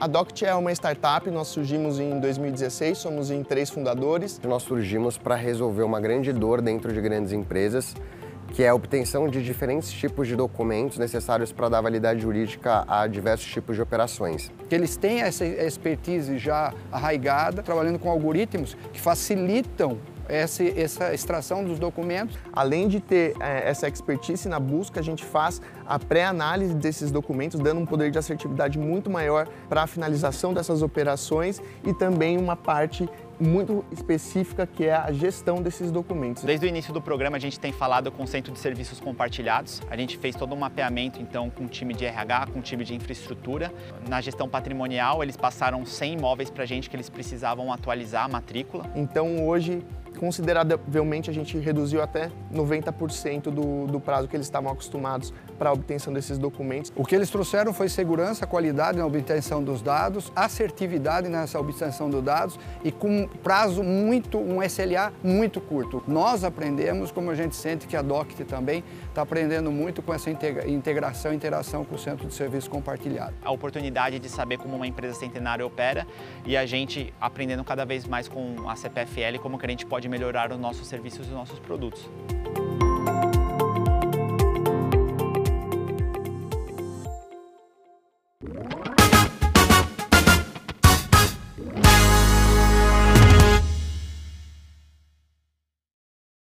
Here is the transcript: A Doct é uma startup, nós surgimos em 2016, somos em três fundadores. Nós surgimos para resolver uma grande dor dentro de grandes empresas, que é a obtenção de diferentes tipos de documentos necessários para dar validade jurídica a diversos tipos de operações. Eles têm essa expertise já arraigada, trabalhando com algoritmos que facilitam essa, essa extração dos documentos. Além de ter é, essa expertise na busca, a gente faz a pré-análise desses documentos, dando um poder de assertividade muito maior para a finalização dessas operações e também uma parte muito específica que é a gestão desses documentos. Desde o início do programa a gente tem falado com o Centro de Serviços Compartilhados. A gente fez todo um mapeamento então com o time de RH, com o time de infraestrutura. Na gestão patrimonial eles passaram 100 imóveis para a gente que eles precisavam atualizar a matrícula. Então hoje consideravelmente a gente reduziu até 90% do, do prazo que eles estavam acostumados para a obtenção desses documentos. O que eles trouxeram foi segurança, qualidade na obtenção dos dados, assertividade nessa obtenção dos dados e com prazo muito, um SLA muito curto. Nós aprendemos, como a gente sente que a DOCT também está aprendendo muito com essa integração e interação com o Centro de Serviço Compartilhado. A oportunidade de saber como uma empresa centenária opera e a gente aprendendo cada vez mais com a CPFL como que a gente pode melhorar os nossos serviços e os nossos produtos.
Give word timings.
A 0.00 0.06
Doct 0.06 0.44
é 0.44 0.54
uma 0.54 0.70
startup, 0.70 1.28
nós 1.28 1.48
surgimos 1.48 1.98
em 1.98 2.20
2016, 2.20 2.98
somos 2.98 3.32
em 3.32 3.42
três 3.42 3.68
fundadores. 3.68 4.40
Nós 4.44 4.62
surgimos 4.62 5.18
para 5.18 5.34
resolver 5.34 5.82
uma 5.82 6.00
grande 6.00 6.32
dor 6.32 6.62
dentro 6.62 6.92
de 6.92 7.00
grandes 7.00 7.32
empresas, 7.32 7.96
que 8.52 8.62
é 8.62 8.68
a 8.68 8.74
obtenção 8.74 9.28
de 9.28 9.42
diferentes 9.42 9.90
tipos 9.90 10.26
de 10.26 10.34
documentos 10.36 10.98
necessários 10.98 11.52
para 11.52 11.68
dar 11.68 11.80
validade 11.80 12.20
jurídica 12.20 12.84
a 12.88 13.06
diversos 13.06 13.46
tipos 13.46 13.76
de 13.76 13.82
operações. 13.82 14.50
Eles 14.70 14.96
têm 14.96 15.20
essa 15.20 15.44
expertise 15.44 16.38
já 16.38 16.72
arraigada, 16.90 17.62
trabalhando 17.62 17.98
com 17.98 18.10
algoritmos 18.10 18.76
que 18.92 19.00
facilitam 19.00 19.98
essa, 20.28 20.62
essa 20.62 21.14
extração 21.14 21.64
dos 21.64 21.78
documentos. 21.78 22.38
Além 22.52 22.86
de 22.86 23.00
ter 23.00 23.34
é, 23.40 23.68
essa 23.68 23.88
expertise 23.88 24.48
na 24.48 24.60
busca, 24.60 25.00
a 25.00 25.02
gente 25.02 25.24
faz 25.24 25.60
a 25.86 25.98
pré-análise 25.98 26.74
desses 26.74 27.10
documentos, 27.10 27.58
dando 27.58 27.80
um 27.80 27.86
poder 27.86 28.10
de 28.10 28.18
assertividade 28.18 28.78
muito 28.78 29.08
maior 29.08 29.48
para 29.68 29.82
a 29.82 29.86
finalização 29.86 30.52
dessas 30.52 30.82
operações 30.82 31.62
e 31.84 31.94
também 31.94 32.36
uma 32.36 32.54
parte 32.54 33.08
muito 33.40 33.84
específica 33.90 34.66
que 34.66 34.84
é 34.84 34.94
a 34.94 35.12
gestão 35.12 35.62
desses 35.62 35.90
documentos. 35.90 36.44
Desde 36.44 36.66
o 36.66 36.68
início 36.68 36.92
do 36.92 37.00
programa 37.00 37.36
a 37.36 37.40
gente 37.40 37.58
tem 37.58 37.72
falado 37.72 38.10
com 38.10 38.24
o 38.24 38.26
Centro 38.26 38.52
de 38.52 38.58
Serviços 38.58 39.00
Compartilhados. 39.00 39.80
A 39.90 39.96
gente 39.96 40.18
fez 40.18 40.34
todo 40.34 40.54
um 40.54 40.58
mapeamento 40.58 41.20
então 41.20 41.50
com 41.50 41.64
o 41.64 41.68
time 41.68 41.94
de 41.94 42.04
RH, 42.04 42.48
com 42.52 42.58
o 42.58 42.62
time 42.62 42.84
de 42.84 42.94
infraestrutura. 42.94 43.72
Na 44.08 44.20
gestão 44.20 44.48
patrimonial 44.48 45.22
eles 45.22 45.36
passaram 45.36 45.84
100 45.84 46.14
imóveis 46.14 46.50
para 46.50 46.64
a 46.64 46.66
gente 46.66 46.90
que 46.90 46.96
eles 46.96 47.08
precisavam 47.08 47.72
atualizar 47.72 48.24
a 48.24 48.28
matrícula. 48.28 48.84
Então 48.94 49.46
hoje 49.46 49.82
consideravelmente 50.18 51.30
a 51.30 51.32
gente 51.32 51.56
reduziu 51.58 52.02
até 52.02 52.30
90% 52.52 53.44
do, 53.44 53.86
do 53.86 54.00
prazo 54.00 54.28
que 54.28 54.36
eles 54.36 54.46
estavam 54.46 54.70
acostumados 54.70 55.32
para 55.58 55.70
a 55.70 55.72
obtenção 55.72 56.12
desses 56.12 56.36
documentos. 56.38 56.92
O 56.94 57.04
que 57.04 57.14
eles 57.14 57.30
trouxeram 57.30 57.72
foi 57.72 57.88
segurança, 57.88 58.46
qualidade 58.46 58.98
na 58.98 59.06
obtenção 59.06 59.62
dos 59.62 59.80
dados, 59.80 60.32
assertividade 60.34 61.28
nessa 61.28 61.58
obtenção 61.58 62.10
dos 62.10 62.22
dados 62.22 62.58
e 62.84 62.90
com 62.90 63.28
prazo 63.42 63.82
muito, 63.82 64.38
um 64.38 64.62
SLA 64.62 65.12
muito 65.22 65.60
curto. 65.60 66.02
Nós 66.06 66.44
aprendemos, 66.44 67.10
como 67.10 67.30
a 67.30 67.34
gente 67.34 67.54
sente 67.56 67.86
que 67.86 67.96
a 67.96 68.02
DOCT 68.02 68.44
também 68.44 68.82
está 69.08 69.22
aprendendo 69.22 69.70
muito 69.70 70.02
com 70.02 70.12
essa 70.12 70.30
integração 70.30 71.32
e 71.32 71.36
interação 71.36 71.84
com 71.84 71.94
o 71.94 71.98
Centro 71.98 72.26
de 72.26 72.34
Serviço 72.34 72.68
Compartilhado. 72.68 73.34
A 73.42 73.50
oportunidade 73.50 74.18
de 74.18 74.28
saber 74.28 74.58
como 74.58 74.76
uma 74.76 74.86
empresa 74.86 75.14
centenária 75.14 75.64
opera 75.64 76.06
e 76.44 76.56
a 76.56 76.66
gente 76.66 77.12
aprendendo 77.20 77.62
cada 77.64 77.84
vez 77.84 78.04
mais 78.04 78.28
com 78.28 78.68
a 78.68 78.74
CPFL 78.74 79.38
como 79.40 79.58
que 79.58 79.66
a 79.66 79.68
gente 79.68 79.86
pode 79.86 80.07
melhorar 80.08 80.52
os 80.52 80.58
nossos 80.58 80.86
serviços 80.86 81.26
e 81.26 81.28
os 81.28 81.34
nossos 81.34 81.58
produtos. 81.58 82.08